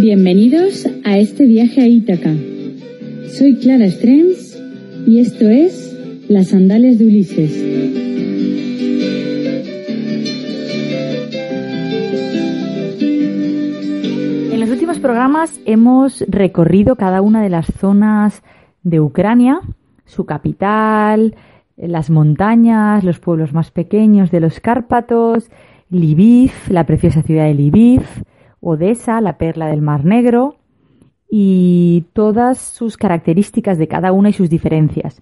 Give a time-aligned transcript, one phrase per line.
[0.00, 2.30] Bienvenidos a este viaje a Ítaca.
[3.36, 4.56] Soy Clara Strens
[5.08, 5.92] y esto es
[6.28, 7.56] Las Sandales de Ulises.
[14.52, 18.44] En los últimos programas hemos recorrido cada una de las zonas
[18.84, 19.62] de Ucrania,
[20.04, 21.34] su capital,
[21.76, 25.50] las montañas, los pueblos más pequeños de los Cárpatos,
[25.90, 28.02] Lviv, la preciosa ciudad de Lviv,
[28.60, 30.56] Odessa, la perla del Mar Negro,
[31.30, 35.20] y todas sus características de cada una y sus diferencias.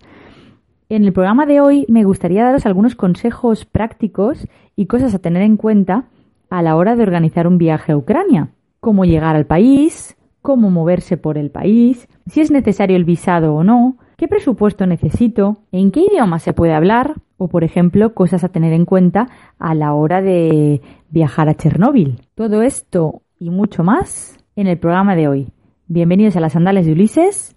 [0.88, 5.42] En el programa de hoy me gustaría daros algunos consejos prácticos y cosas a tener
[5.42, 6.04] en cuenta
[6.48, 8.50] a la hora de organizar un viaje a Ucrania.
[8.78, 13.64] Cómo llegar al país, cómo moverse por el país, si es necesario el visado o
[13.64, 18.48] no, qué presupuesto necesito, en qué idioma se puede hablar o, por ejemplo, cosas a
[18.48, 22.22] tener en cuenta a la hora de viajar a Chernóbil.
[22.36, 25.48] Todo esto y mucho más en el programa de hoy.
[25.88, 27.54] Bienvenidos a las Sandales de Ulises.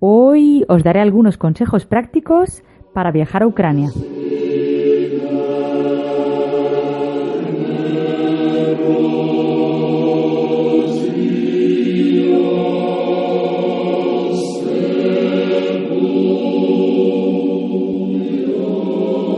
[0.00, 3.90] Hoy os daré algunos consejos prácticos para viajar a Ucrania.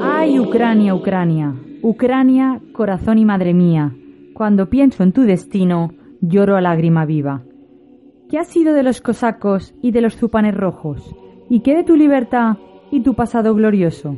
[0.00, 3.92] Ay, Ucrania, Ucrania, Ucrania, corazón y madre mía,
[4.42, 7.44] cuando pienso en tu destino, lloro a lágrima viva.
[8.28, 11.14] ¿Qué ha sido de los cosacos y de los zupanes rojos?
[11.48, 12.56] ¿Y qué de tu libertad
[12.90, 14.16] y tu pasado glorioso?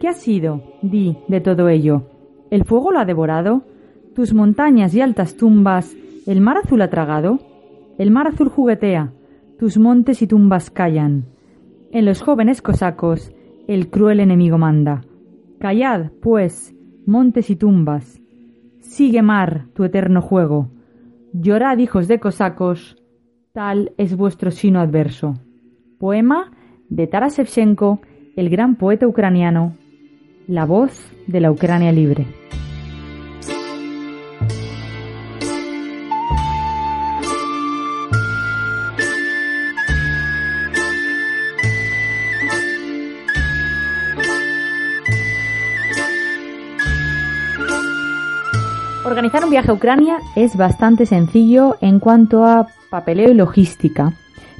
[0.00, 2.02] ¿Qué ha sido, di, de todo ello?
[2.50, 3.62] ¿El fuego lo ha devorado?
[4.12, 7.38] ¿Tus montañas y altas tumbas el mar azul ha tragado?
[7.96, 9.12] El mar azul juguetea,
[9.56, 11.26] tus montes y tumbas callan.
[11.92, 13.32] En los jóvenes cosacos
[13.68, 15.02] el cruel enemigo manda.
[15.60, 16.74] Callad, pues,
[17.06, 18.19] montes y tumbas.
[18.80, 20.70] Sigue mar tu eterno juego.
[21.32, 22.96] Llorad, hijos de cosacos,
[23.52, 25.34] tal es vuestro sino adverso.
[25.98, 26.50] Poema
[26.88, 28.00] de Taras Shevchenko,
[28.36, 29.76] el gran poeta ucraniano,
[30.46, 32.26] la voz de la Ucrania libre.
[49.30, 54.12] Organizar un viaje a Ucrania es bastante sencillo en cuanto a papeleo y logística,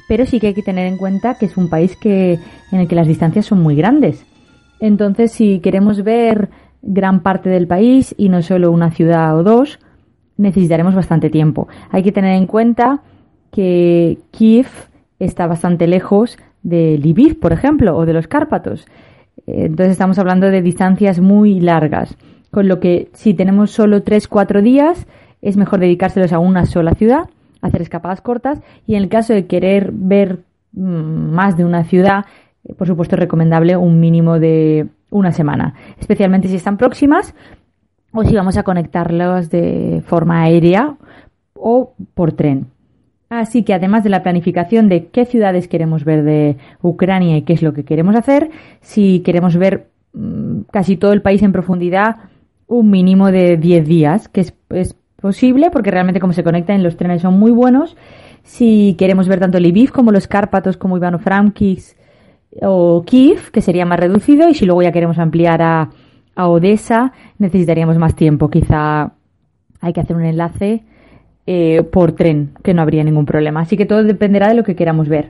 [0.07, 2.39] pero sí que hay que tener en cuenta que es un país que,
[2.71, 4.25] en el que las distancias son muy grandes.
[4.79, 9.77] Entonces, si queremos ver gran parte del país y no solo una ciudad o dos,
[10.37, 11.67] necesitaremos bastante tiempo.
[11.89, 13.01] Hay que tener en cuenta
[13.51, 14.67] que Kiev
[15.19, 18.85] está bastante lejos de Lviv, por ejemplo, o de los Cárpatos.
[19.45, 22.15] Entonces estamos hablando de distancias muy largas.
[22.51, 25.07] Con lo que si tenemos solo 3-4 días,
[25.41, 27.29] es mejor dedicárselos a una sola ciudad,
[27.61, 30.39] hacer escapadas cortas y en el caso de querer ver
[30.73, 32.25] más de una ciudad,
[32.77, 37.33] por supuesto es recomendable un mínimo de una semana, especialmente si están próximas
[38.13, 40.95] o si vamos a conectarlos de forma aérea
[41.53, 42.67] o por tren.
[43.29, 47.53] Así que además de la planificación de qué ciudades queremos ver de Ucrania y qué
[47.53, 48.49] es lo que queremos hacer,
[48.81, 49.87] si queremos ver
[50.71, 52.17] casi todo el país en profundidad,
[52.71, 56.97] un mínimo de 10 días, que es, es, posible porque realmente como se conectan los
[56.97, 57.95] trenes son muy buenos.
[58.41, 61.95] Si queremos ver tanto Lviv como los Cárpatos, como Ivano-Frankivsk
[62.63, 65.89] o Kiev, que sería más reducido, y si luego ya queremos ampliar a,
[66.35, 68.49] a Odessa, necesitaríamos más tiempo.
[68.49, 69.11] Quizá
[69.79, 70.81] hay que hacer un enlace
[71.45, 73.61] eh, por tren, que no habría ningún problema.
[73.61, 75.29] Así que todo dependerá de lo que queramos ver.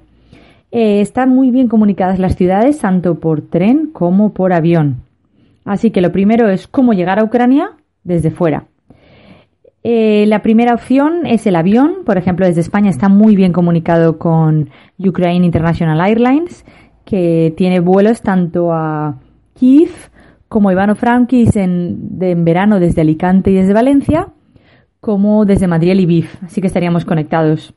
[0.71, 5.01] Eh, están muy bien comunicadas las ciudades, tanto por tren como por avión.
[5.65, 7.71] Así que lo primero es cómo llegar a Ucrania
[8.03, 8.65] desde fuera.
[9.83, 12.03] Eh, la primera opción es el avión.
[12.05, 16.65] Por ejemplo, desde España está muy bien comunicado con Ukraine International Airlines,
[17.05, 19.19] que tiene vuelos tanto a
[19.53, 19.91] Kiev
[20.47, 24.27] como Ivano Frankis en, verano desde Alicante y desde Valencia,
[24.99, 26.27] como desde Madrid y Lviv.
[26.43, 27.73] Así que estaríamos conectados.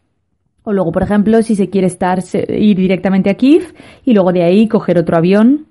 [0.65, 4.43] O luego, por ejemplo, si se quiere estar, ir directamente a Kiev y luego de
[4.43, 5.67] ahí coger otro avión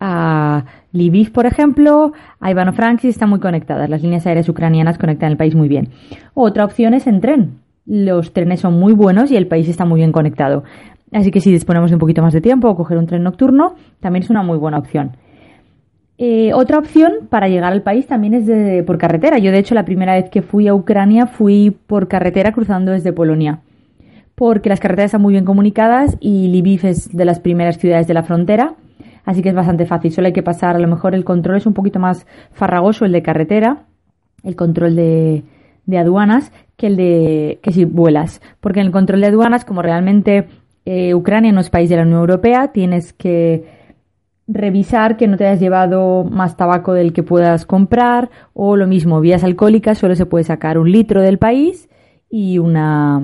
[0.00, 3.88] a Lviv, por ejemplo, a Ivano-Frankivsk están muy conectadas.
[3.88, 5.88] Las líneas aéreas ucranianas conectan el país muy bien.
[6.34, 7.58] Otra opción es en tren.
[7.86, 10.64] los trenes son muy buenos y el país está muy bien conectado.
[11.12, 13.74] Así que si disponemos de un poquito más de tiempo o coger un tren nocturno,
[14.00, 15.12] también es una muy buena opción.
[16.22, 19.38] Eh, otra opción para llegar al país también es de, por carretera.
[19.38, 23.12] Yo, de hecho, la primera vez que fui a Ucrania fui por carretera cruzando desde
[23.12, 23.60] Polonia,
[24.34, 28.14] porque las carreteras están muy bien comunicadas y Lviv es de las primeras ciudades de
[28.14, 28.74] la frontera,
[29.30, 30.12] así que es bastante fácil.
[30.12, 33.12] Solo hay que pasar, a lo mejor el control es un poquito más farragoso, el
[33.12, 33.84] de carretera,
[34.42, 35.44] el control de,
[35.96, 40.48] aduanas, que el de que si vuelas, porque en el control de aduanas, como realmente
[40.84, 43.64] eh, Ucrania no es país de la Unión Europea, tienes que
[44.48, 49.20] revisar que no te hayas llevado más tabaco del que puedas comprar o lo mismo,
[49.20, 51.88] vías alcohólicas, solo se puede sacar un litro del país
[52.28, 53.22] y una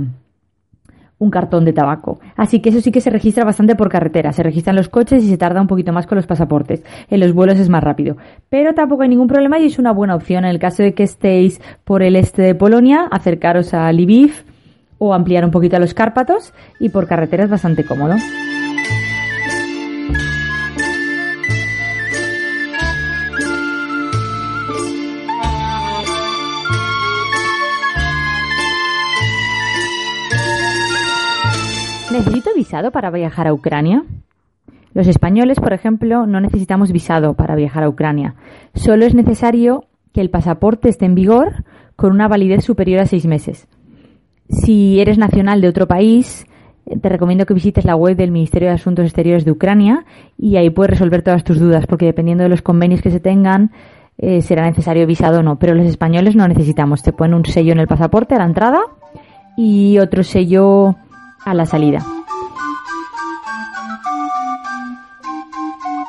[1.18, 2.20] un cartón de tabaco.
[2.36, 4.32] Así que eso sí que se registra bastante por carretera.
[4.32, 6.82] Se registran los coches y se tarda un poquito más con los pasaportes.
[7.08, 8.16] En los vuelos es más rápido.
[8.48, 10.44] Pero tampoco hay ningún problema y es una buena opción.
[10.44, 14.32] En el caso de que estéis por el este de Polonia, acercaros a Lviv
[14.98, 18.16] o ampliar un poquito a los Cárpatos y por carretera es bastante cómodo.
[32.16, 34.02] ¿Necesito visado para viajar a Ucrania?
[34.94, 38.36] Los españoles, por ejemplo, no necesitamos visado para viajar a Ucrania.
[38.74, 39.84] Solo es necesario
[40.14, 41.64] que el pasaporte esté en vigor
[41.94, 43.68] con una validez superior a seis meses.
[44.48, 46.46] Si eres nacional de otro país,
[47.02, 50.06] te recomiendo que visites la web del Ministerio de Asuntos Exteriores de Ucrania
[50.38, 53.72] y ahí puedes resolver todas tus dudas, porque dependiendo de los convenios que se tengan,
[54.16, 55.58] eh, será necesario visado o no.
[55.58, 57.02] Pero los españoles no necesitamos.
[57.02, 58.80] Te ponen un sello en el pasaporte a la entrada
[59.58, 60.96] y otro sello
[61.46, 62.00] a la salida.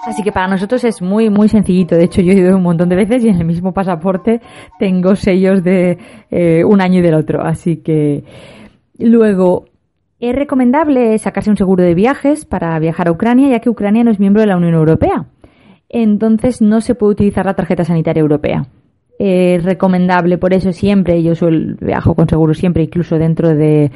[0.06, 1.96] Así que para nosotros es muy, muy sencillito.
[1.96, 4.42] De hecho, yo he ido un montón de veces y en el mismo pasaporte
[4.80, 5.98] tengo sellos de
[6.32, 7.44] eh, un año y del otro.
[7.44, 8.24] Así que
[8.98, 9.66] luego,
[10.20, 14.12] es recomendable sacarse un seguro de viajes para viajar a Ucrania, ya que Ucrania no
[14.12, 15.26] es miembro de la Unión Europea.
[15.90, 18.66] Entonces no se puede utilizar la tarjeta sanitaria europea.
[19.20, 23.92] Es recomendable, por eso siempre, yo suelo viajo con seguro siempre, incluso dentro de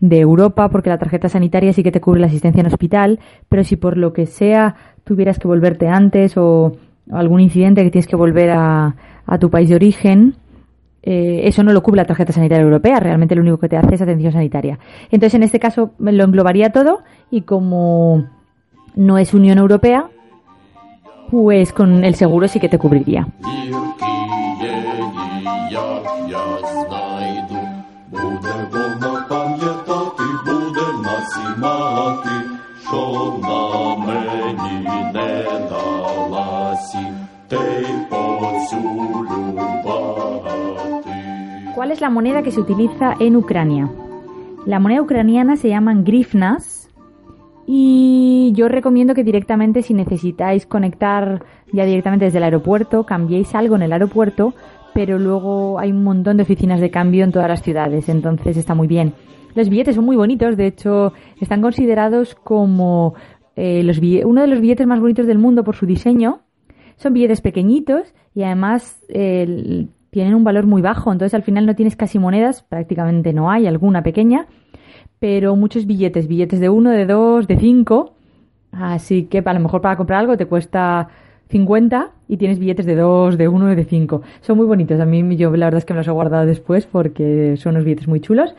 [0.00, 3.64] de Europa, porque la tarjeta sanitaria sí que te cubre la asistencia en hospital, pero
[3.64, 4.74] si por lo que sea
[5.04, 6.76] tuvieras que volverte antes o,
[7.10, 8.94] algún incidente que tienes que volver a,
[9.26, 10.36] a tu país de origen,
[11.02, 13.94] eh, eso no lo cubre la tarjeta sanitaria europea, realmente lo único que te hace
[13.94, 14.78] es atención sanitaria.
[15.10, 17.00] Entonces, en este caso, lo englobaría todo
[17.30, 18.26] y como
[18.94, 20.08] no es Unión Europea,
[21.30, 23.26] pues con el seguro sí que te cubriría.
[41.74, 43.90] ¿Cuál es la moneda que se utiliza en Ucrania?
[44.66, 46.90] La moneda ucraniana se llaman grifnas
[47.66, 51.42] y yo recomiendo que directamente si necesitáis conectar
[51.72, 54.54] ya directamente desde el aeropuerto, cambiéis algo en el aeropuerto,
[54.92, 58.74] pero luego hay un montón de oficinas de cambio en todas las ciudades, entonces está
[58.74, 59.14] muy bien.
[59.54, 63.14] Los billetes son muy bonitos, de hecho están considerados como
[63.56, 66.40] eh, los uno de los billetes más bonitos del mundo por su diseño.
[66.96, 71.96] Son billetes pequeñitos y además tienen un valor muy bajo, entonces al final no tienes
[71.96, 74.46] casi monedas, prácticamente no hay, alguna pequeña,
[75.18, 78.14] pero muchos billetes, billetes de uno, de dos, de cinco,
[78.72, 81.08] así que a lo mejor para comprar algo te cuesta
[81.48, 84.22] 50 y tienes billetes de 2, de 1 y de 5.
[84.40, 85.00] Son muy bonitos.
[85.00, 87.84] A mí yo la verdad es que me los he guardado después porque son unos
[87.84, 88.54] billetes muy chulos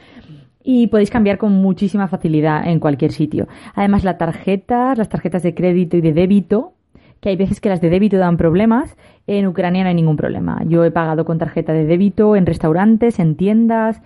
[0.63, 3.47] y podéis cambiar con muchísima facilidad en cualquier sitio.
[3.75, 6.73] Además, las tarjetas, las tarjetas de crédito y de débito,
[7.19, 10.61] que hay veces que las de débito dan problemas, en Ucrania no hay ningún problema.
[10.67, 14.01] Yo he pagado con tarjeta de débito en restaurantes, en tiendas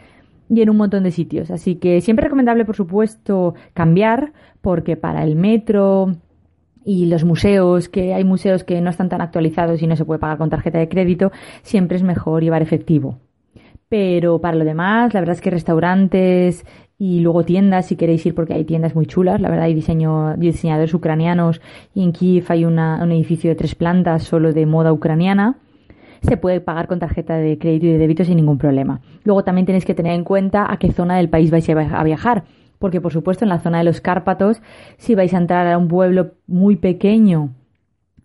[0.49, 1.49] y en un montón de sitios.
[1.49, 6.17] Así que siempre recomendable, por supuesto, cambiar, porque para el metro
[6.83, 10.19] y los museos, que hay museos que no están tan actualizados y no se puede
[10.19, 11.31] pagar con tarjeta de crédito,
[11.63, 13.17] siempre es mejor llevar efectivo.
[13.97, 16.65] Pero para lo demás, la verdad es que restaurantes
[16.97, 20.93] y luego tiendas, si queréis ir, porque hay tiendas muy chulas, la verdad hay diseñadores
[20.93, 21.61] ucranianos
[21.93, 25.59] y en Kiev hay un edificio de tres plantas solo de moda ucraniana.
[26.23, 28.99] Se puede pagar con tarjeta de crédito y de débito sin ningún problema.
[29.23, 32.43] Luego también tenéis que tener en cuenta a qué zona del país vais a viajar,
[32.79, 34.61] porque por supuesto en la zona de los Cárpatos,
[34.97, 37.51] si vais a entrar a un pueblo muy pequeño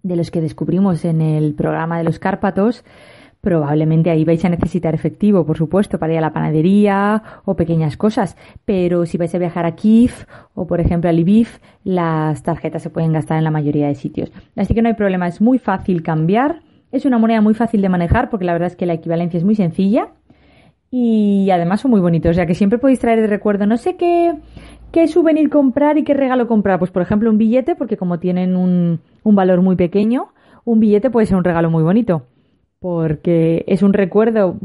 [0.03, 2.85] de los que descubrimos en el programa de los Cárpatos,
[3.41, 7.97] Probablemente ahí vais a necesitar efectivo, por supuesto, para ir a la panadería o pequeñas
[7.97, 10.13] cosas, pero si vais a viajar a Kiev
[10.55, 11.49] o, por ejemplo, a Lviv,
[11.83, 14.31] las tarjetas se pueden gastar en la mayoría de sitios.
[14.57, 16.61] Así que no hay problema, es muy fácil cambiar,
[16.93, 19.45] es una moneda muy fácil de manejar porque la verdad es que la equivalencia es
[19.45, 20.09] muy sencilla
[20.91, 23.97] y además son muy bonitos, o sea que siempre podéis traer de recuerdo, no sé
[23.97, 24.35] qué,
[24.91, 28.57] qué souvenir comprar y qué regalo comprar, pues por ejemplo un billete, porque como tienen
[28.57, 30.33] un, un valor muy pequeño,
[30.65, 32.27] un billete puede ser un regalo muy bonito,
[32.81, 34.57] porque es un recuerdo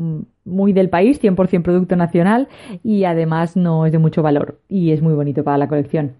[0.45, 2.47] muy del país, 100% producto nacional
[2.81, 6.13] y además no es de mucho valor y es muy bonito para la colección.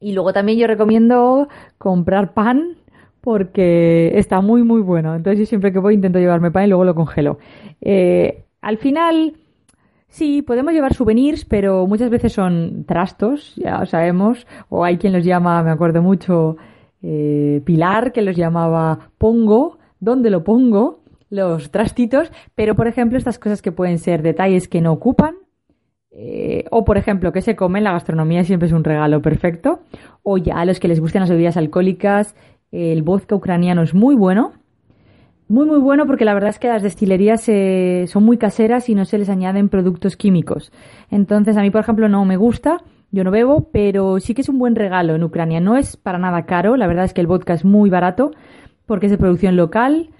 [0.00, 2.76] Y luego también yo recomiendo comprar pan
[3.22, 5.14] porque está muy muy bueno.
[5.14, 7.38] Entonces yo siempre que voy intento llevarme pan y luego lo congelo.
[7.80, 9.34] Eh, al final,
[10.08, 15.24] sí, podemos llevar souvenirs, pero muchas veces son trastos, ya sabemos, o hay quien los
[15.24, 16.58] llama, me acuerdo mucho,
[17.02, 21.03] eh, Pilar, que los llamaba pongo, ¿dónde lo pongo?
[21.34, 25.34] Los trastitos, pero por ejemplo estas cosas que pueden ser detalles que no ocupan,
[26.12, 29.80] eh, o por ejemplo que se comen, la gastronomía siempre es un regalo perfecto,
[30.22, 32.36] o ya a los que les gusten las bebidas alcohólicas,
[32.70, 34.52] el vodka ucraniano es muy bueno,
[35.48, 38.94] muy, muy bueno porque la verdad es que las destilerías eh, son muy caseras y
[38.94, 40.70] no se les añaden productos químicos.
[41.10, 42.78] Entonces, a mí, por ejemplo, no me gusta,
[43.10, 45.58] yo no bebo, pero sí que es un buen regalo en Ucrania.
[45.58, 48.30] No es para nada caro, la verdad es que el vodka es muy barato
[48.86, 50.10] porque es de producción local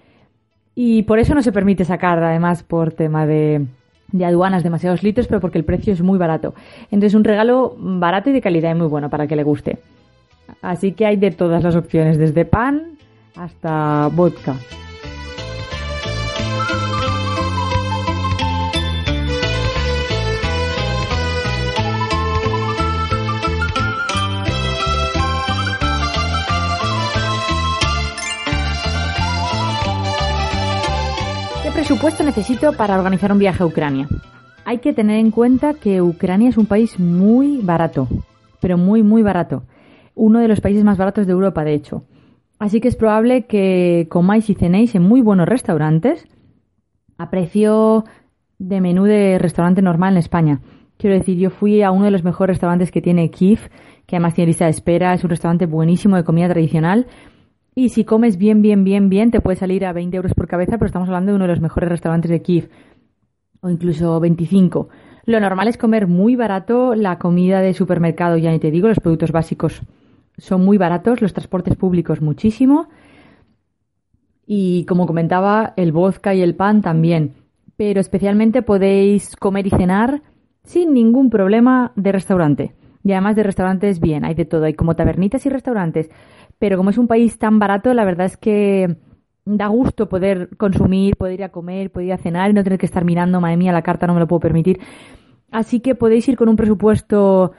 [0.75, 3.66] y por eso no se permite sacar, además, por tema de,
[4.09, 6.54] de aduanas demasiados litros, pero porque el precio es muy barato.
[6.90, 9.78] Entonces, un regalo barato y de calidad y muy bueno para que le guste.
[10.62, 12.99] Así que hay de todas las opciones, desde pan
[13.37, 14.57] hasta vodka.
[31.87, 34.09] Presupuesto necesito para organizar un viaje a Ucrania?
[34.64, 38.09] Hay que tener en cuenta que Ucrania es un país muy barato,
[38.59, 39.64] pero muy, muy barato.
[40.14, 42.07] Uno de los países más baratos de Europa, de hecho.
[42.59, 46.26] Así que es probable que comáis y cenéis en muy buenos restaurantes
[47.19, 48.05] a precio
[48.59, 50.61] de menú de restaurante normal en España.
[50.97, 53.61] Quiero decir, yo fui a uno de los mejores restaurantes que tiene Kiev,
[54.07, 57.09] que además tiene lista de espera, es un restaurante buenísimo de comida tradicional
[57.75, 60.78] y si comes bien, bien, bien, bien, te puede salir a 20 euros por cabeza,
[60.78, 62.71] pero estamos hablando de uno de los mejores restaurantes de Kiev,
[63.61, 64.88] o incluso 25.
[65.26, 69.00] Lo normal es comer muy barato la comida de supermercado, ya ni te digo, los
[69.00, 69.83] productos básicos
[70.37, 72.88] son muy baratos, los transportes públicos muchísimo.
[74.47, 77.35] Y como comentaba, el vodka y el pan también.
[77.76, 80.23] Pero especialmente podéis comer y cenar
[80.64, 82.75] sin ningún problema de restaurante.
[83.02, 84.64] Y además de restaurantes, bien, hay de todo.
[84.64, 86.11] Hay como tabernitas y restaurantes
[86.58, 88.96] pero como es un país tan barato, la verdad es que
[89.44, 92.78] da gusto poder consumir, poder ir a comer, poder ir a cenar y no tener
[92.78, 94.80] que estar mirando, madre mía, la carta no me lo puedo permitir.
[95.50, 97.52] Así que podéis ir con un presupuesto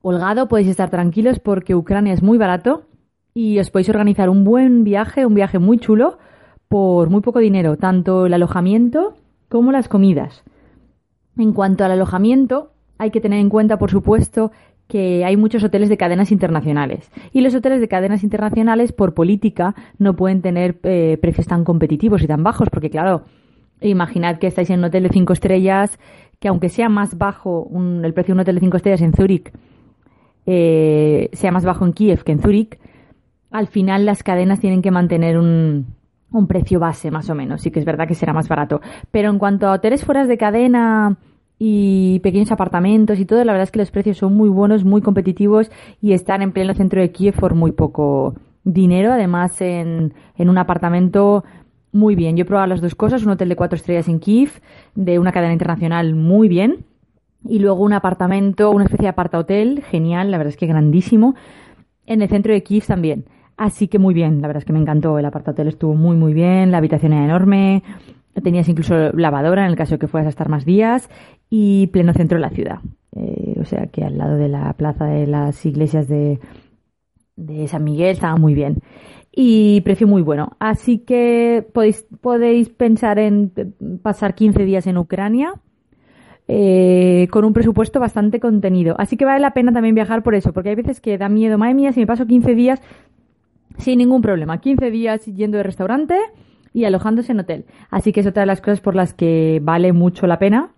[0.00, 2.86] holgado, podéis estar tranquilos porque Ucrania es muy barato
[3.34, 6.18] y os podéis organizar un buen viaje, un viaje muy chulo
[6.68, 9.14] por muy poco dinero, tanto el alojamiento
[9.48, 10.44] como las comidas.
[11.36, 14.50] En cuanto al alojamiento, hay que tener en cuenta, por supuesto,
[14.88, 17.10] que hay muchos hoteles de cadenas internacionales.
[17.32, 22.22] Y los hoteles de cadenas internacionales, por política, no pueden tener eh, precios tan competitivos
[22.22, 23.24] y tan bajos, porque claro,
[23.80, 25.98] imaginad que estáis en un hotel de cinco estrellas,
[26.40, 27.70] que aunque sea más bajo
[28.02, 29.52] el precio de un hotel de cinco estrellas en Zúrich,
[30.46, 32.78] eh, sea más bajo en Kiev que en Zúrich,
[33.50, 35.86] al final las cadenas tienen que mantener un,
[36.30, 37.60] un precio base, más o menos.
[37.60, 38.80] Sí que es verdad que será más barato.
[39.10, 41.18] Pero en cuanto a hoteles fuera de cadena
[41.58, 45.02] y pequeños apartamentos y todo, la verdad es que los precios son muy buenos, muy
[45.02, 48.34] competitivos y están en pleno centro de Kiev por muy poco
[48.64, 51.44] dinero, además en, en un apartamento
[51.92, 52.36] muy bien.
[52.36, 54.60] Yo he probado las dos cosas, un hotel de cuatro estrellas en Kiev,
[54.94, 56.84] de una cadena internacional muy bien,
[57.44, 61.34] y luego un apartamento, una especie de aparta hotel, genial, la verdad es que grandísimo,
[62.06, 63.24] en el centro de Kiev también.
[63.56, 66.16] Así que muy bien, la verdad es que me encantó, el aparta hotel estuvo muy
[66.16, 67.82] muy bien, la habitación era enorme,
[68.40, 71.08] tenías incluso lavadora en el caso de que fueras a estar más días
[71.50, 72.80] y pleno centro de la ciudad.
[73.16, 76.38] Eh, o sea que al lado de la plaza de las iglesias de,
[77.36, 78.82] de San Miguel estaba muy bien.
[79.32, 80.56] Y precio muy bueno.
[80.58, 83.52] Así que podéis, podéis pensar en
[84.02, 85.54] pasar 15 días en Ucrania.
[86.50, 88.94] Eh, con un presupuesto bastante contenido.
[88.98, 91.58] Así que vale la pena también viajar por eso, porque hay veces que da miedo,
[91.58, 92.80] madre mía, si me paso 15 días
[93.76, 94.58] sin ningún problema.
[94.58, 96.16] 15 días yendo de restaurante
[96.72, 97.64] y alojándose en hotel.
[97.90, 100.70] Así que es otra de las cosas por las que vale mucho la pena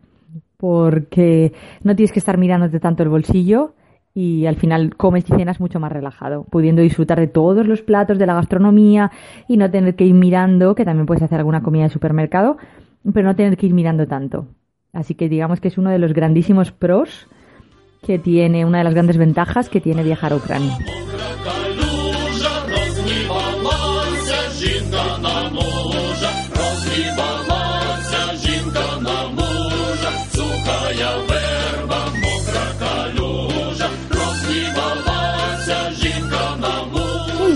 [0.57, 3.75] porque no tienes que estar mirándote tanto el bolsillo
[4.15, 8.19] y al final comes y cenas mucho más relajado, pudiendo disfrutar de todos los platos
[8.19, 9.11] de la gastronomía
[9.49, 12.59] y no tener que ir mirando, que también puedes hacer alguna comida de supermercado,
[13.15, 14.49] pero no tener que ir mirando tanto.
[14.93, 17.29] Así que digamos que es uno de los grandísimos pros
[18.03, 20.77] que tiene, una de las grandes ventajas que tiene viajar a Ucrania.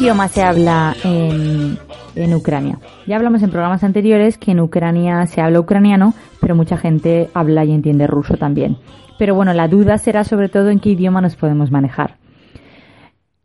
[0.04, 2.78] Idioma se habla en Ucrania?
[3.06, 7.64] Ya hablamos en programas anteriores que en Ucrania se habla ucraniano, pero mucha gente habla
[7.64, 8.76] y entiende ruso también.
[9.18, 12.16] Pero bueno, la duda será sobre todo en qué idioma nos podemos manejar.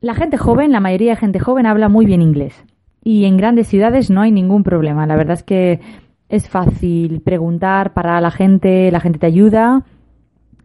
[0.02, 2.62] La gente joven, la mayoría de gente joven habla muy bien inglés.
[3.06, 5.08] Y en grandes ciudades no hay ningún problema.
[5.08, 5.80] La verdad es que
[6.28, 9.86] es fácil preguntar para la gente, la gente te ayuda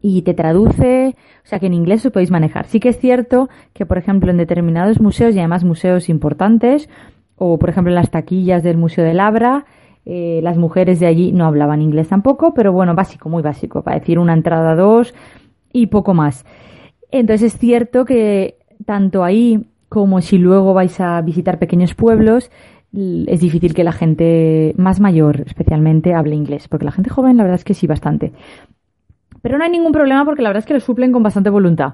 [0.06, 2.66] y te traduce, o sea que en inglés os podéis manejar.
[2.66, 6.90] Sí que es cierto que, por ejemplo, en determinados museos y además museos importantes,
[7.36, 9.64] o por ejemplo en las taquillas del Museo del Labra,
[10.04, 13.98] eh, las mujeres de allí no hablaban inglés tampoco, pero bueno, básico, muy básico, para
[13.98, 15.14] decir una entrada dos
[15.72, 16.44] y poco más.
[17.10, 22.50] Entonces es cierto que tanto ahí como si luego vais a visitar pequeños pueblos,
[22.92, 27.44] es difícil que la gente más mayor especialmente hable inglés, porque la gente joven la
[27.44, 28.32] verdad es que sí bastante.
[29.44, 31.92] Pero no hay ningún problema porque la verdad es que lo suplen con bastante voluntad.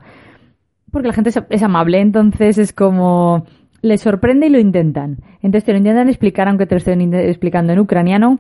[0.93, 3.45] Porque la gente es amable, entonces es como
[3.83, 5.17] les sorprende y lo intentan.
[5.43, 8.39] Entonces te lo intentan explicar, aunque te lo estén explicando en ucraniano,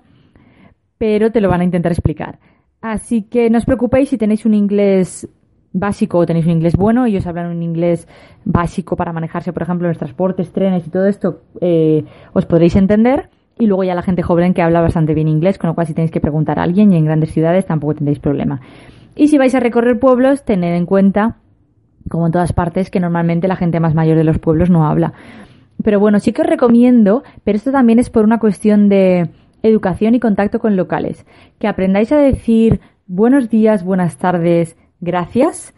[0.96, 2.38] pero te lo van a intentar explicar.
[2.80, 5.28] Así que no os preocupéis si tenéis un inglés
[5.72, 8.06] básico o tenéis un inglés bueno, ellos hablan un inglés
[8.44, 12.76] básico para manejarse, por ejemplo, en los transportes, trenes y todo esto, eh, os podréis
[12.76, 13.28] entender.
[13.58, 15.94] Y luego ya la gente joven que habla bastante bien inglés, con lo cual si
[15.94, 18.60] tenéis que preguntar a alguien y en grandes ciudades tampoco tendréis problema.
[19.20, 21.36] Y si vais a recorrer pueblos, tened en cuenta
[22.08, 25.12] como en todas partes, que normalmente la gente más mayor de los pueblos no habla.
[25.84, 29.28] Pero bueno, sí que os recomiendo, pero esto también es por una cuestión de
[29.62, 31.26] educación y contacto con locales,
[31.58, 35.74] que aprendáis a decir buenos días, buenas tardes, gracias,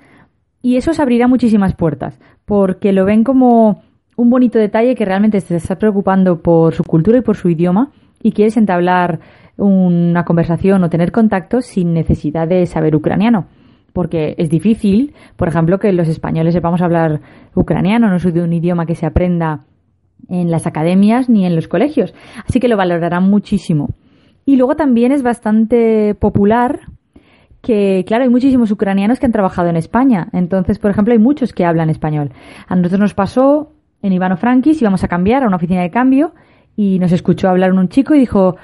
[0.62, 3.82] y eso os abrirá muchísimas puertas, porque lo ven como
[4.14, 7.90] un bonito detalle que realmente se está preocupando por su cultura y por su idioma
[8.22, 9.18] y quieres entablar
[9.56, 13.46] una conversación o tener contacto sin necesidad de saber ucraniano
[13.92, 17.20] porque es difícil, por ejemplo, que los españoles sepamos hablar
[17.54, 19.64] ucraniano, no es un idioma que se aprenda
[20.28, 22.14] en las academias ni en los colegios.
[22.46, 23.90] Así que lo valorarán muchísimo.
[24.44, 26.80] Y luego también es bastante popular
[27.60, 30.28] que, claro, hay muchísimos ucranianos que han trabajado en España.
[30.32, 32.32] Entonces, por ejemplo, hay muchos que hablan español.
[32.66, 33.72] A nosotros nos pasó
[34.02, 36.34] en Ivano Frankis, íbamos a cambiar a una oficina de cambio
[36.74, 38.56] y nos escuchó hablar un chico y dijo,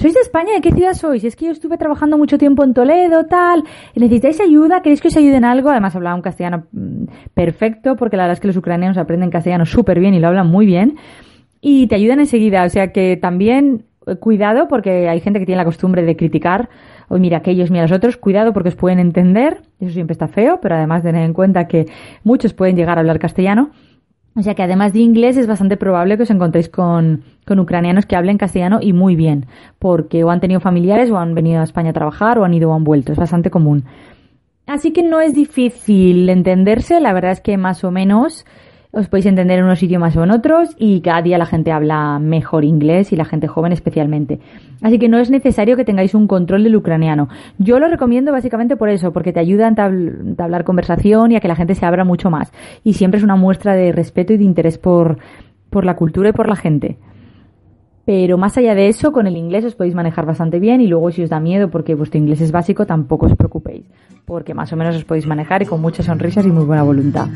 [0.00, 0.54] ¿Sois de España?
[0.54, 1.22] ¿De qué ciudad sois?
[1.24, 3.64] Es que yo estuve trabajando mucho tiempo en Toledo, tal.
[3.94, 4.80] ¿Necesitáis ayuda?
[4.80, 5.68] ¿Queréis que os ayuden algo?
[5.68, 9.66] Además hablaba un castellano mm, perfecto, porque la verdad es que los ucranianos aprenden castellano
[9.66, 10.96] súper bien y lo hablan muy bien.
[11.60, 12.64] Y te ayudan enseguida.
[12.64, 16.70] O sea que también eh, cuidado, porque hay gente que tiene la costumbre de criticar.
[17.08, 18.16] O mira aquellos, mira los otros.
[18.16, 19.60] Cuidado porque os pueden entender.
[19.80, 21.84] Eso siempre está feo, pero además tener en cuenta que
[22.24, 23.72] muchos pueden llegar a hablar castellano.
[24.36, 28.06] O sea que además de inglés es bastante probable que os encontréis con, con, ucranianos
[28.06, 29.46] que hablen castellano y muy bien,
[29.78, 32.70] porque o han tenido familiares o han venido a España a trabajar o han ido
[32.70, 33.84] o han vuelto, es bastante común.
[34.66, 38.46] Así que no es difícil entenderse, la verdad es que más o menos
[38.92, 42.18] os podéis entender en unos idiomas o en otros y cada día la gente habla
[42.18, 44.40] mejor inglés y la gente joven especialmente.
[44.82, 47.28] Así que no es necesario que tengáis un control del ucraniano.
[47.58, 51.48] Yo lo recomiendo básicamente por eso, porque te ayuda a entablar conversación y a que
[51.48, 52.52] la gente se abra mucho más.
[52.82, 55.18] Y siempre es una muestra de respeto y de interés por,
[55.70, 56.98] por la cultura y por la gente.
[58.04, 61.12] Pero más allá de eso, con el inglés os podéis manejar bastante bien y luego
[61.12, 63.84] si os da miedo porque vuestro inglés es básico, tampoco os preocupéis,
[64.24, 67.28] porque más o menos os podéis manejar y con muchas sonrisas y muy buena voluntad.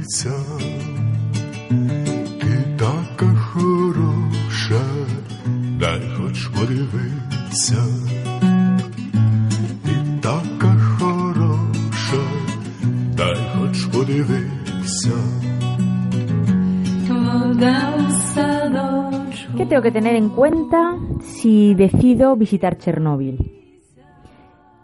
[19.56, 23.52] ¿Qué tengo que tener en cuenta si decido visitar Chernóbil?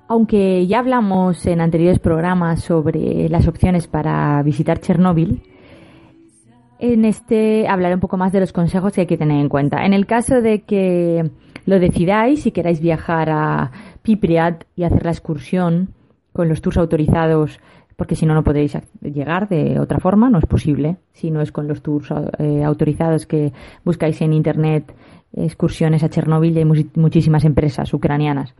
[0.06, 5.42] Aunque ya hablamos en anteriores programas sobre las opciones para visitar Chernóbil,
[6.80, 9.84] en este hablaré un poco más de los consejos que hay que tener en cuenta.
[9.84, 11.30] En el caso de que
[11.66, 13.70] lo decidáis y queráis viajar a
[14.02, 15.90] Pipriat y hacer la excursión
[16.32, 17.60] con los tours autorizados,
[17.96, 20.96] porque si no, no podéis llegar de otra forma, no es posible.
[21.12, 23.52] Si no es con los tours eh, autorizados que
[23.84, 24.94] buscáis en Internet
[25.36, 28.54] excursiones a Chernóbil, hay muchísimas empresas ucranianas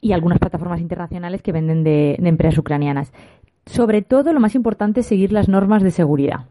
[0.00, 3.12] y algunas plataformas internacionales que venden de empresas ucranianas.
[3.66, 6.46] Sobre todo, lo más importante es seguir las normas de seguridad.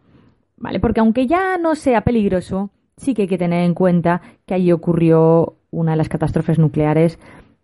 [0.63, 0.79] ¿Vale?
[0.79, 4.71] Porque aunque ya no sea peligroso, sí que hay que tener en cuenta que allí
[4.71, 7.19] ocurrió una de las catástrofes nucleares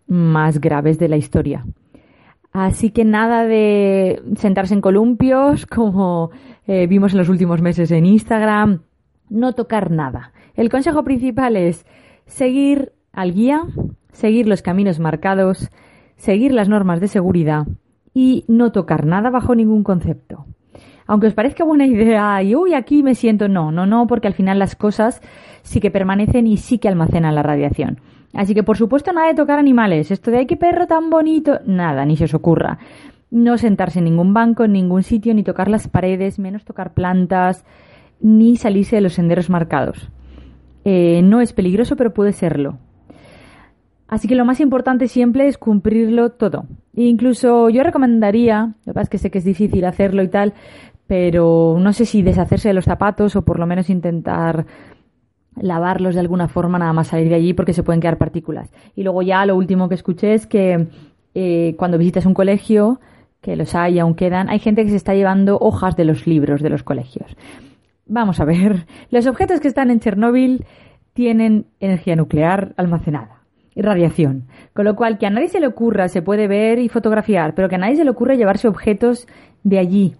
[0.06, 1.66] más graves de la historia.
[2.52, 6.32] Así que nada de sentarse en columpios, como
[6.68, 8.82] eh, vimos en los últimos meses en Instagram,
[9.30, 10.34] no tocar nada.
[10.56, 11.86] El consejo principal es
[12.26, 13.62] seguir al guía,
[14.12, 15.70] seguir los caminos marcados,
[16.18, 17.66] seguir las normas de seguridad
[18.14, 20.49] y no tocar nada bajo ningún concepto.
[21.10, 24.36] Aunque os parezca buena idea y uy, aquí me siento, no, no, no, porque al
[24.36, 25.24] final las cosas
[25.63, 28.00] sí que permanecen y sí que almacenan la radiación.
[28.32, 31.62] Así que por supuesto nada de tocar animales, esto de ay qué perro tan bonito,
[31.65, 32.78] nada, ni se os ocurra.
[33.32, 37.65] No sentarse en ningún banco, en ningún sitio, ni tocar las paredes, menos tocar plantas,
[38.22, 40.12] ni salirse de los senderos marcados.
[40.86, 42.78] Eh, no es peligroso, pero puede serlo.
[44.10, 46.65] Así que lo más importante siempre es cumplirlo todo.
[46.95, 50.28] E incluso yo recomendaría, lo que pasa es que sé que es difícil hacerlo y
[50.28, 50.54] tal,
[51.10, 54.67] pero no sé si deshacerse de los zapatos o por lo menos intentar
[55.56, 58.72] lavarlos de alguna forma nada más salir de allí porque se pueden quedar partículas.
[58.95, 60.86] Y luego ya lo último que escuché es que
[61.34, 63.00] eh, cuando visitas un colegio,
[63.41, 66.62] que los hay aún quedan, hay gente que se está llevando hojas de los libros
[66.62, 67.36] de los colegios.
[68.06, 70.63] Vamos a ver, los objetos que están en Chernóbil
[71.13, 73.41] tienen energía nuclear almacenada
[73.74, 74.43] y radiación.
[74.74, 77.67] Con lo cual, que a nadie se le ocurra, se puede ver y fotografiar, pero
[77.67, 79.28] que a nadie se le ocurra llevarse objetos
[79.63, 80.15] de allí,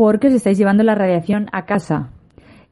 [0.00, 2.08] porque os estáis llevando la radiación a casa.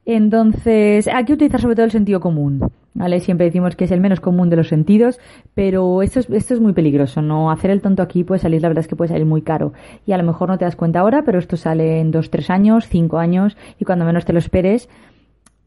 [0.07, 2.71] Entonces, hay que utilizar sobre todo el sentido común.
[2.95, 3.21] ¿vale?
[3.21, 5.21] Siempre decimos que es el menos común de los sentidos,
[5.53, 7.21] pero esto es, esto es muy peligroso.
[7.21, 9.75] No hacer el tonto aquí puede salir, la verdad es que puede salir muy caro.
[10.07, 12.49] Y a lo mejor no te das cuenta ahora, pero esto sale en dos, tres
[12.49, 14.89] años, cinco años, y cuando menos te lo esperes,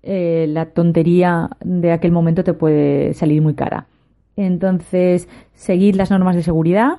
[0.02, 3.86] eh, la tontería de aquel momento te puede salir muy cara.
[4.36, 6.97] Entonces, seguid las normas de seguridad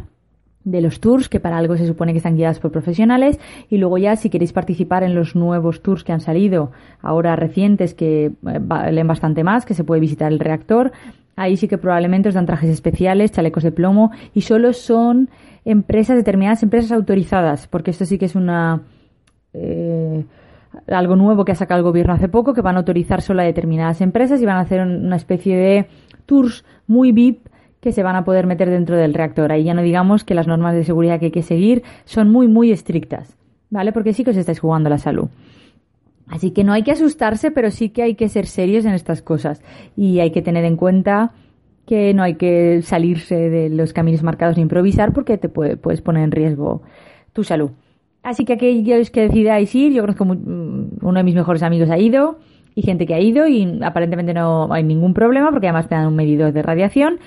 [0.65, 3.99] de los tours, que para algo se supone que están guiadas por profesionales, y luego
[3.99, 6.71] ya si queréis participar en los nuevos tours que han salido,
[7.01, 10.93] ahora recientes, que eh, valen bastante más, que se puede visitar el reactor,
[11.37, 15.31] ahí sí que probablemente os dan trajes especiales, chalecos de plomo, y solo son
[15.65, 18.83] empresas, determinadas empresas autorizadas, porque esto sí que es una...
[19.55, 20.25] Eh,
[20.87, 23.45] algo nuevo que ha sacado el gobierno hace poco, que van a autorizar solo a
[23.45, 25.87] determinadas empresas y van a hacer una especie de
[26.25, 27.47] tours muy VIP
[27.83, 29.51] que se van a poder meter dentro del reactor.
[29.51, 32.47] Ahí ya no digamos que las normas de seguridad que hay que seguir son muy,
[32.47, 33.37] muy estrictas,
[33.71, 33.93] ¿vale?
[33.93, 35.29] Porque sí que os estáis jugando la salud.
[36.29, 39.21] Así que no hay que asustarse, pero sí que hay que ser serios en estas
[39.21, 39.63] cosas.
[39.97, 41.33] Y hay que tener en cuenta
[41.85, 46.01] que no hay que salirse de los caminos marcados ni improvisar porque te puede, puedes
[46.01, 46.83] poner en riesgo
[47.33, 47.73] tu salud.
[48.23, 51.99] Así que aquellos que decidáis ir, yo conozco mm, uno de mis mejores amigos ha
[51.99, 52.39] ido
[52.75, 56.07] y gente que ha ido y aparentemente no hay ningún problema porque además te dan
[56.07, 57.19] un medidor de radiación,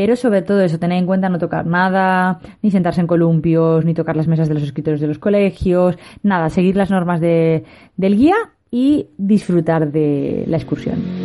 [0.00, 3.92] pero sobre todo eso, tener en cuenta no tocar nada, ni sentarse en columpios, ni
[3.92, 7.64] tocar las mesas de los escritorios de los colegios, nada, seguir las normas de,
[7.98, 8.36] del guía
[8.70, 11.19] y disfrutar de la excursión.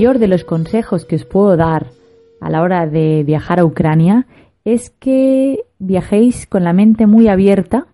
[0.00, 1.88] Mayor de los consejos que os puedo dar
[2.40, 4.26] a la hora de viajar a Ucrania
[4.64, 7.86] es que viajéis con la mente muy abierta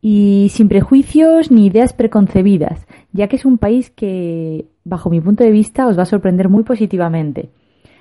[0.00, 5.44] y sin prejuicios ni ideas preconcebidas, ya que es un país que, bajo mi punto
[5.44, 7.50] de vista, os va a sorprender muy positivamente.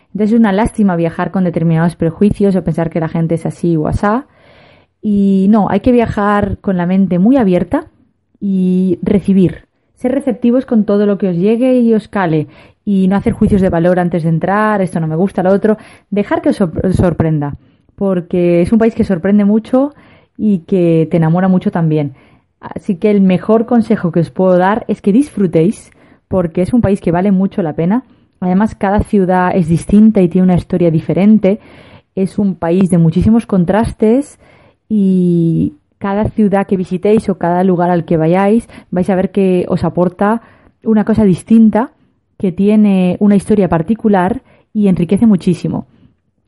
[0.07, 3.77] Entonces es una lástima viajar con determinados prejuicios o pensar que la gente es así
[3.77, 4.25] o asá.
[4.99, 7.85] Y no, hay que viajar con la mente muy abierta
[8.39, 9.67] y recibir.
[9.93, 12.47] Ser receptivos con todo lo que os llegue y os cale
[12.83, 15.77] y no hacer juicios de valor antes de entrar, esto no me gusta, lo otro,
[16.09, 16.57] dejar que os
[16.95, 17.55] sorprenda,
[17.95, 19.93] porque es un país que sorprende mucho
[20.37, 22.13] y que te enamora mucho también.
[22.59, 25.91] Así que el mejor consejo que os puedo dar es que disfrutéis,
[26.27, 28.03] porque es un país que vale mucho la pena.
[28.39, 31.59] Además, cada ciudad es distinta y tiene una historia diferente.
[32.15, 34.39] Es un país de muchísimos contrastes
[34.89, 39.65] y cada ciudad que visitéis o cada lugar al que vayáis vais a ver que
[39.69, 40.41] os aporta
[40.83, 41.91] una cosa distinta
[42.41, 44.41] que tiene una historia particular
[44.73, 45.85] y enriquece muchísimo.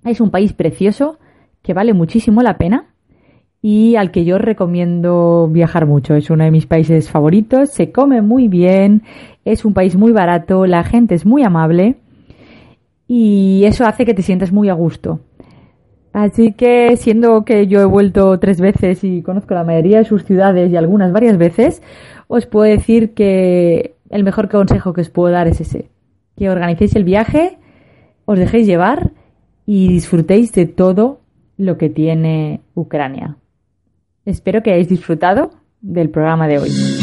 [0.03, 1.19] Es un país precioso
[1.61, 2.95] que vale muchísimo la pena
[3.61, 6.15] y al que yo recomiendo viajar mucho.
[6.15, 9.03] Es uno de mis países favoritos, se come muy bien,
[9.45, 11.97] es un país muy barato, la gente es muy amable
[13.07, 15.19] y eso hace que te sientas muy a gusto.
[16.11, 20.23] Así que, siendo que yo he vuelto tres veces y conozco la mayoría de sus
[20.23, 21.83] ciudades y algunas varias veces,
[22.27, 25.89] os puedo decir que el mejor consejo que os puedo dar es ese.
[26.37, 27.57] Que organicéis el viaje,
[28.25, 29.11] os dejéis llevar
[29.65, 31.21] y disfrutéis de todo
[31.57, 33.37] lo que tiene Ucrania.
[34.25, 37.02] Espero que hayáis disfrutado del programa de hoy.